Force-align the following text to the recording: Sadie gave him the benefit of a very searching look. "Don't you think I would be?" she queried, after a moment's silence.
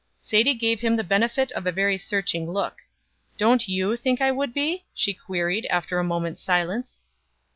Sadie 0.19 0.55
gave 0.55 0.81
him 0.81 0.95
the 0.95 1.03
benefit 1.03 1.51
of 1.51 1.67
a 1.67 1.71
very 1.71 1.95
searching 1.95 2.49
look. 2.49 2.79
"Don't 3.37 3.67
you 3.67 3.95
think 3.95 4.19
I 4.19 4.31
would 4.31 4.51
be?" 4.51 4.83
she 4.95 5.13
queried, 5.13 5.67
after 5.67 5.99
a 5.99 6.03
moment's 6.03 6.41
silence. 6.41 7.01